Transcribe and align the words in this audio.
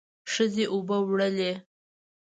ښځې 0.31 0.65
اوبه 0.73 0.97
وړلې. 1.03 1.51